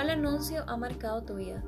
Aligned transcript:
¿Cuál 0.00 0.12
anuncio 0.12 0.64
ha 0.66 0.78
marcado 0.78 1.24
tu 1.24 1.34
vida? 1.34 1.62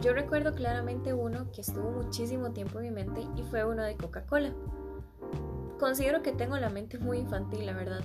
Yo 0.00 0.14
recuerdo 0.14 0.54
claramente 0.54 1.12
uno 1.12 1.52
que 1.52 1.60
estuvo 1.60 1.90
muchísimo 1.90 2.52
tiempo 2.52 2.78
en 2.78 2.84
mi 2.84 2.90
mente 2.90 3.28
y 3.36 3.42
fue 3.42 3.66
uno 3.66 3.82
de 3.82 3.98
Coca-Cola. 3.98 4.54
Considero 5.78 6.22
que 6.22 6.32
tengo 6.32 6.56
la 6.56 6.70
mente 6.70 6.98
muy 6.98 7.18
infantil, 7.18 7.66
la 7.66 7.74
verdad. 7.74 8.00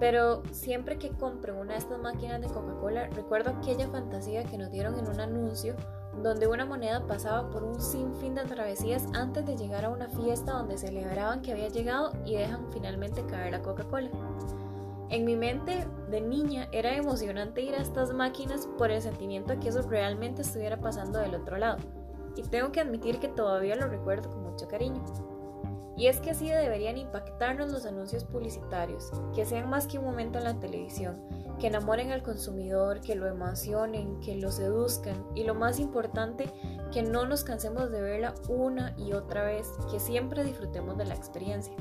Pero 0.00 0.42
siempre 0.52 0.96
que 0.96 1.10
compro 1.10 1.60
una 1.60 1.74
de 1.74 1.80
estas 1.80 2.00
máquinas 2.00 2.40
de 2.40 2.48
Coca-Cola, 2.48 3.08
recuerdo 3.08 3.50
aquella 3.50 3.88
fantasía 3.88 4.44
que 4.44 4.56
nos 4.56 4.70
dieron 4.70 4.98
en 4.98 5.06
un 5.06 5.20
anuncio 5.20 5.76
donde 6.22 6.46
una 6.46 6.64
moneda 6.64 7.06
pasaba 7.06 7.50
por 7.50 7.64
un 7.64 7.82
sinfín 7.82 8.36
de 8.36 8.44
travesías 8.44 9.04
antes 9.12 9.44
de 9.44 9.58
llegar 9.58 9.84
a 9.84 9.90
una 9.90 10.08
fiesta 10.08 10.52
donde 10.52 10.78
celebraban 10.78 11.42
que 11.42 11.52
había 11.52 11.68
llegado 11.68 12.12
y 12.24 12.36
dejan 12.36 12.72
finalmente 12.72 13.22
caer 13.26 13.52
la 13.52 13.60
Coca-Cola. 13.60 14.08
En 15.10 15.24
mi 15.24 15.36
mente 15.36 15.86
de 16.10 16.20
niña 16.20 16.68
era 16.70 16.94
emocionante 16.94 17.62
ir 17.62 17.74
a 17.74 17.82
estas 17.82 18.12
máquinas 18.12 18.68
por 18.76 18.90
el 18.90 19.00
sentimiento 19.00 19.54
de 19.54 19.58
que 19.58 19.70
eso 19.70 19.82
realmente 19.82 20.42
estuviera 20.42 20.76
pasando 20.78 21.18
del 21.18 21.34
otro 21.34 21.56
lado. 21.56 21.78
Y 22.36 22.42
tengo 22.42 22.72
que 22.72 22.80
admitir 22.80 23.18
que 23.18 23.28
todavía 23.28 23.74
lo 23.74 23.86
recuerdo 23.86 24.30
con 24.30 24.42
mucho 24.42 24.68
cariño. 24.68 25.02
Y 25.96 26.06
es 26.06 26.20
que 26.20 26.30
así 26.30 26.48
deberían 26.48 26.96
impactarnos 26.96 27.72
los 27.72 27.84
anuncios 27.84 28.24
publicitarios, 28.24 29.10
que 29.34 29.44
sean 29.44 29.68
más 29.68 29.88
que 29.88 29.98
un 29.98 30.04
momento 30.04 30.38
en 30.38 30.44
la 30.44 30.60
televisión, 30.60 31.20
que 31.58 31.66
enamoren 31.66 32.12
al 32.12 32.22
consumidor, 32.22 33.00
que 33.00 33.16
lo 33.16 33.26
emocionen, 33.26 34.20
que 34.20 34.36
lo 34.36 34.52
seduzcan 34.52 35.26
y 35.34 35.42
lo 35.42 35.56
más 35.56 35.80
importante, 35.80 36.52
que 36.92 37.02
no 37.02 37.26
nos 37.26 37.42
cansemos 37.42 37.90
de 37.90 38.00
verla 38.00 38.34
una 38.48 38.94
y 38.96 39.12
otra 39.12 39.42
vez, 39.42 39.72
que 39.90 39.98
siempre 39.98 40.44
disfrutemos 40.44 40.96
de 40.96 41.06
la 41.06 41.14
experiencia. 41.14 41.74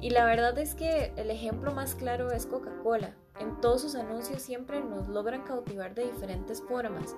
Y 0.00 0.10
la 0.10 0.24
verdad 0.24 0.58
es 0.58 0.74
que 0.74 1.12
el 1.16 1.30
ejemplo 1.30 1.72
más 1.72 1.94
claro 1.94 2.30
es 2.30 2.46
Coca-Cola. 2.46 3.14
En 3.38 3.60
todos 3.60 3.82
sus 3.82 3.94
anuncios 3.94 4.42
siempre 4.42 4.82
nos 4.82 5.08
logran 5.08 5.42
cautivar 5.42 5.94
de 5.94 6.10
diferentes 6.10 6.62
formas 6.62 7.16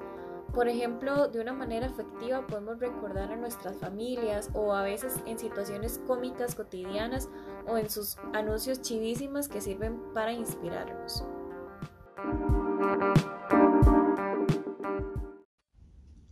por 0.53 0.69
ejemplo, 0.69 1.29
de 1.29 1.41
una 1.41 1.55
manera 1.55 1.87
efectiva 1.87 2.47
podemos 2.47 2.79
recordar 2.79 3.33
a 3.33 3.37
nuestras 3.37 3.79
familias 3.79 4.51
o 4.53 4.75
a 4.75 4.83
veces 4.83 5.19
en 5.25 5.39
situaciones 5.39 5.99
cómicas 6.07 6.55
cotidianas 6.55 7.31
o 7.67 7.79
en 7.79 7.89
sus 7.89 8.19
anuncios 8.35 8.83
chivísimas 8.83 9.49
que 9.49 9.63
sirven 9.63 10.13
para 10.13 10.33
inspirarnos. 10.33 11.25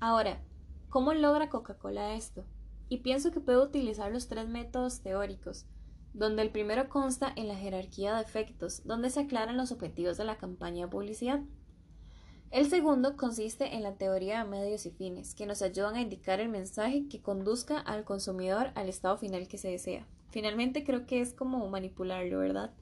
Ahora, 0.00 0.42
¿cómo 0.90 1.14
logra 1.14 1.48
Coca-Cola 1.48 2.12
esto? 2.12 2.44
Y 2.90 2.98
pienso 2.98 3.30
que 3.30 3.40
puede 3.40 3.62
utilizar 3.62 4.12
los 4.12 4.28
tres 4.28 4.46
métodos 4.48 5.00
teóricos, 5.00 5.66
donde 6.12 6.42
el 6.42 6.50
primero 6.50 6.88
consta 6.88 7.32
en 7.36 7.48
la 7.48 7.56
jerarquía 7.56 8.14
de 8.14 8.22
efectos, 8.22 8.82
donde 8.84 9.10
se 9.10 9.20
aclaran 9.20 9.56
los 9.56 9.72
objetivos 9.72 10.16
de 10.16 10.24
la 10.24 10.36
campaña 10.36 10.86
de 10.86 10.90
publicidad. 10.90 11.40
El 12.50 12.68
segundo 12.68 13.16
consiste 13.16 13.76
en 13.76 13.84
la 13.84 13.94
teoría 13.94 14.42
de 14.42 14.50
medios 14.50 14.84
y 14.84 14.90
fines, 14.90 15.34
que 15.36 15.46
nos 15.46 15.62
ayudan 15.62 15.94
a 15.94 16.00
indicar 16.00 16.40
el 16.40 16.48
mensaje 16.48 17.06
que 17.08 17.22
conduzca 17.22 17.78
al 17.78 18.04
consumidor 18.04 18.72
al 18.74 18.88
estado 18.88 19.16
final 19.16 19.46
que 19.46 19.58
se 19.58 19.68
desea. 19.68 20.06
Finalmente 20.30 20.82
creo 20.82 21.06
que 21.06 21.20
es 21.20 21.32
como 21.32 21.68
manipularlo, 21.68 22.38
¿verdad? 22.38 22.72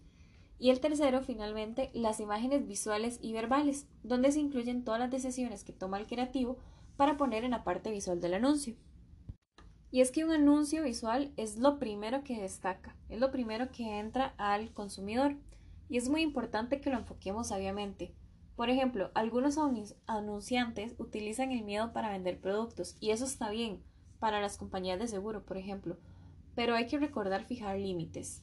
Y 0.58 0.70
el 0.70 0.80
tercero, 0.80 1.20
finalmente, 1.20 1.90
las 1.92 2.18
imágenes 2.18 2.66
visuales 2.66 3.18
y 3.22 3.32
verbales, 3.32 3.86
donde 4.02 4.32
se 4.32 4.40
incluyen 4.40 4.84
todas 4.84 5.00
las 5.00 5.10
decisiones 5.10 5.64
que 5.64 5.72
toma 5.72 5.98
el 5.98 6.06
creativo 6.06 6.56
para 6.96 7.16
poner 7.16 7.44
en 7.44 7.52
la 7.52 7.62
parte 7.62 7.90
visual 7.90 8.20
del 8.20 8.34
anuncio. 8.34 8.74
Y 9.90 10.00
es 10.00 10.10
que 10.10 10.24
un 10.24 10.32
anuncio 10.32 10.82
visual 10.82 11.32
es 11.36 11.58
lo 11.58 11.78
primero 11.78 12.22
que 12.24 12.40
destaca, 12.40 12.96
es 13.08 13.20
lo 13.20 13.30
primero 13.30 13.70
que 13.70 13.98
entra 13.98 14.34
al 14.36 14.72
consumidor. 14.72 15.36
Y 15.88 15.96
es 15.96 16.08
muy 16.08 16.22
importante 16.22 16.80
que 16.80 16.90
lo 16.90 16.98
enfoquemos 16.98 17.48
sabiamente, 17.48 18.14
por 18.58 18.70
ejemplo, 18.70 19.12
algunos 19.14 19.56
anunciantes 20.06 20.96
utilizan 20.98 21.52
el 21.52 21.62
miedo 21.62 21.92
para 21.92 22.10
vender 22.10 22.40
productos 22.40 22.96
y 22.98 23.12
eso 23.12 23.24
está 23.24 23.50
bien 23.50 23.84
para 24.18 24.40
las 24.40 24.58
compañías 24.58 24.98
de 24.98 25.06
seguro, 25.06 25.44
por 25.44 25.58
ejemplo, 25.58 25.96
pero 26.56 26.74
hay 26.74 26.88
que 26.88 26.98
recordar 26.98 27.44
fijar 27.44 27.78
límites. 27.78 28.42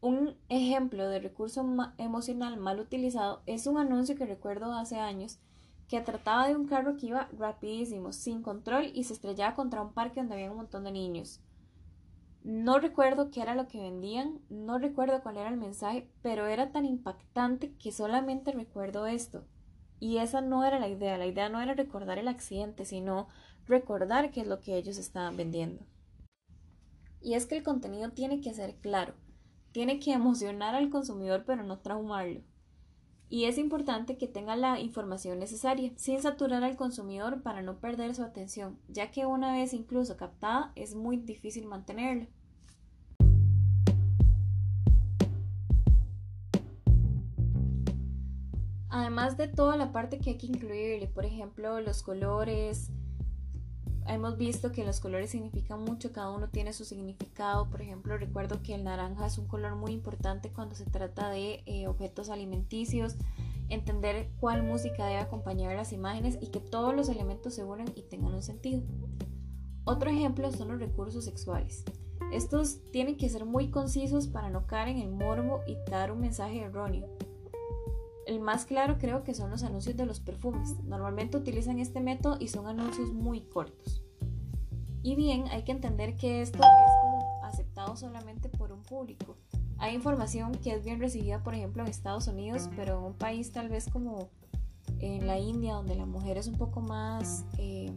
Un 0.00 0.36
ejemplo 0.48 1.08
de 1.08 1.18
recurso 1.18 1.66
emocional 1.98 2.56
mal 2.56 2.78
utilizado 2.78 3.42
es 3.46 3.66
un 3.66 3.78
anuncio 3.78 4.14
que 4.14 4.26
recuerdo 4.26 4.74
hace 4.74 5.00
años 5.00 5.40
que 5.90 6.00
trataba 6.00 6.46
de 6.46 6.54
un 6.54 6.68
carro 6.68 6.96
que 6.96 7.06
iba 7.06 7.28
rapidísimo, 7.36 8.12
sin 8.12 8.42
control 8.42 8.92
y 8.94 9.02
se 9.02 9.12
estrellaba 9.12 9.56
contra 9.56 9.82
un 9.82 9.92
parque 9.92 10.20
donde 10.20 10.34
había 10.36 10.52
un 10.52 10.58
montón 10.58 10.84
de 10.84 10.92
niños. 10.92 11.40
No 12.44 12.78
recuerdo 12.78 13.32
qué 13.32 13.42
era 13.42 13.56
lo 13.56 13.66
que 13.66 13.80
vendían, 13.80 14.40
no 14.48 14.78
recuerdo 14.78 15.20
cuál 15.20 15.38
era 15.38 15.48
el 15.48 15.56
mensaje, 15.56 16.08
pero 16.22 16.46
era 16.46 16.70
tan 16.70 16.84
impactante 16.84 17.74
que 17.74 17.90
solamente 17.90 18.52
recuerdo 18.52 19.06
esto. 19.06 19.44
Y 19.98 20.18
esa 20.18 20.40
no 20.40 20.64
era 20.64 20.78
la 20.78 20.88
idea, 20.88 21.18
la 21.18 21.26
idea 21.26 21.48
no 21.48 21.60
era 21.60 21.74
recordar 21.74 22.18
el 22.18 22.28
accidente, 22.28 22.84
sino 22.84 23.26
recordar 23.66 24.30
qué 24.30 24.42
es 24.42 24.46
lo 24.46 24.60
que 24.60 24.76
ellos 24.76 24.96
estaban 24.96 25.36
vendiendo. 25.36 25.84
Y 27.20 27.34
es 27.34 27.46
que 27.46 27.56
el 27.56 27.64
contenido 27.64 28.10
tiene 28.10 28.40
que 28.40 28.54
ser 28.54 28.76
claro, 28.76 29.14
tiene 29.72 29.98
que 29.98 30.12
emocionar 30.12 30.76
al 30.76 30.88
consumidor 30.88 31.42
pero 31.44 31.64
no 31.64 31.80
traumarlo. 31.80 32.42
Y 33.32 33.44
es 33.44 33.58
importante 33.58 34.18
que 34.18 34.26
tenga 34.26 34.56
la 34.56 34.80
información 34.80 35.38
necesaria, 35.38 35.92
sin 35.94 36.20
saturar 36.20 36.64
al 36.64 36.76
consumidor 36.76 37.42
para 37.42 37.62
no 37.62 37.78
perder 37.78 38.12
su 38.16 38.24
atención, 38.24 38.76
ya 38.88 39.12
que 39.12 39.24
una 39.24 39.52
vez 39.52 39.72
incluso 39.72 40.16
captada 40.16 40.72
es 40.74 40.96
muy 40.96 41.16
difícil 41.16 41.66
mantenerla. 41.66 42.26
Además 48.88 49.36
de 49.36 49.46
toda 49.46 49.76
la 49.76 49.92
parte 49.92 50.18
que 50.18 50.30
hay 50.30 50.36
que 50.36 50.46
incluirle, 50.46 51.06
por 51.06 51.24
ejemplo, 51.24 51.80
los 51.80 52.02
colores, 52.02 52.90
hemos 54.14 54.36
visto 54.36 54.72
que 54.72 54.84
los 54.84 55.00
colores 55.00 55.30
significan 55.30 55.84
mucho, 55.84 56.12
cada 56.12 56.30
uno 56.30 56.48
tiene 56.48 56.72
su 56.72 56.84
significado. 56.84 57.68
Por 57.70 57.82
ejemplo, 57.82 58.16
recuerdo 58.16 58.62
que 58.62 58.74
el 58.74 58.84
naranja 58.84 59.26
es 59.26 59.38
un 59.38 59.46
color 59.46 59.76
muy 59.76 59.92
importante 59.92 60.50
cuando 60.50 60.74
se 60.74 60.86
trata 60.86 61.30
de 61.30 61.62
eh, 61.66 61.86
objetos 61.86 62.30
alimenticios, 62.30 63.16
entender 63.68 64.30
cuál 64.40 64.62
música 64.62 65.06
debe 65.06 65.18
acompañar 65.18 65.76
las 65.76 65.92
imágenes 65.92 66.38
y 66.40 66.48
que 66.48 66.60
todos 66.60 66.94
los 66.94 67.08
elementos 67.08 67.54
se 67.54 67.64
unan 67.64 67.88
y 67.94 68.02
tengan 68.02 68.34
un 68.34 68.42
sentido. 68.42 68.82
Otro 69.84 70.10
ejemplo 70.10 70.50
son 70.52 70.68
los 70.68 70.80
recursos 70.80 71.24
sexuales. 71.24 71.84
Estos 72.32 72.80
tienen 72.92 73.16
que 73.16 73.28
ser 73.28 73.44
muy 73.44 73.70
concisos 73.70 74.28
para 74.28 74.50
no 74.50 74.66
caer 74.66 74.88
en 74.88 74.98
el 74.98 75.10
morbo 75.10 75.62
y 75.66 75.76
dar 75.90 76.12
un 76.12 76.20
mensaje 76.20 76.60
erróneo. 76.60 77.08
El 78.30 78.38
más 78.38 78.64
claro 78.64 78.96
creo 78.96 79.24
que 79.24 79.34
son 79.34 79.50
los 79.50 79.64
anuncios 79.64 79.96
de 79.96 80.06
los 80.06 80.20
perfumes. 80.20 80.76
Normalmente 80.84 81.36
utilizan 81.36 81.80
este 81.80 81.98
método 81.98 82.36
y 82.38 82.46
son 82.46 82.68
anuncios 82.68 83.12
muy 83.12 83.40
cortos. 83.40 84.04
Y 85.02 85.16
bien, 85.16 85.48
hay 85.50 85.64
que 85.64 85.72
entender 85.72 86.14
que 86.14 86.40
esto 86.40 86.58
es 86.58 86.92
como 87.02 87.44
aceptado 87.44 87.96
solamente 87.96 88.48
por 88.48 88.70
un 88.70 88.84
público. 88.84 89.36
Hay 89.78 89.96
información 89.96 90.52
que 90.52 90.74
es 90.74 90.84
bien 90.84 91.00
recibida, 91.00 91.42
por 91.42 91.56
ejemplo, 91.56 91.82
en 91.82 91.88
Estados 91.88 92.28
Unidos, 92.28 92.70
pero 92.76 92.98
en 93.00 93.04
un 93.06 93.14
país 93.14 93.50
tal 93.50 93.68
vez 93.68 93.90
como 93.90 94.28
en 95.00 95.26
la 95.26 95.40
India, 95.40 95.74
donde 95.74 95.96
la 95.96 96.06
mujer 96.06 96.38
es 96.38 96.46
un 96.46 96.56
poco 96.56 96.80
más... 96.80 97.44
Eh, 97.58 97.92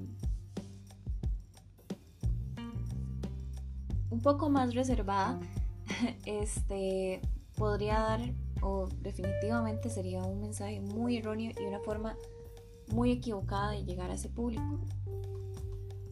un 4.10 4.20
poco 4.20 4.50
más 4.50 4.74
reservada, 4.74 5.40
este 6.26 7.22
podría 7.58 8.00
dar 8.00 8.22
o 8.62 8.88
definitivamente 9.02 9.90
sería 9.90 10.24
un 10.24 10.42
mensaje 10.42 10.80
muy 10.80 11.18
erróneo 11.18 11.52
y 11.60 11.66
una 11.66 11.80
forma 11.80 12.18
muy 12.88 13.12
equivocada 13.12 13.72
de 13.72 13.84
llegar 13.84 14.10
a 14.10 14.16
ese 14.16 14.30
público. 14.30 14.80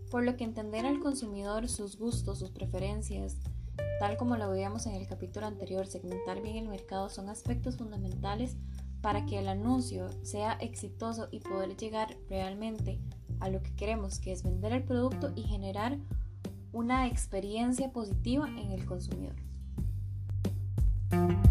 Por 0.09 0.23
lo 0.23 0.35
que 0.35 0.43
entender 0.43 0.85
al 0.85 0.99
consumidor, 0.99 1.69
sus 1.69 1.97
gustos, 1.97 2.39
sus 2.39 2.51
preferencias, 2.51 3.37
tal 3.99 4.17
como 4.17 4.35
lo 4.35 4.49
veíamos 4.49 4.85
en 4.85 4.95
el 4.95 5.07
capítulo 5.07 5.45
anterior, 5.45 5.87
segmentar 5.87 6.41
bien 6.41 6.57
el 6.57 6.67
mercado 6.67 7.09
son 7.09 7.29
aspectos 7.29 7.77
fundamentales 7.77 8.57
para 9.01 9.25
que 9.25 9.39
el 9.39 9.47
anuncio 9.47 10.09
sea 10.23 10.53
exitoso 10.53 11.27
y 11.31 11.39
poder 11.39 11.75
llegar 11.77 12.17
realmente 12.29 12.99
a 13.39 13.49
lo 13.49 13.61
que 13.63 13.73
queremos, 13.73 14.19
que 14.19 14.31
es 14.31 14.43
vender 14.43 14.73
el 14.73 14.83
producto 14.83 15.31
y 15.35 15.43
generar 15.43 15.97
una 16.73 17.07
experiencia 17.07 17.91
positiva 17.91 18.47
en 18.47 18.71
el 18.71 18.85
consumidor. 18.85 19.35
you 21.11 21.50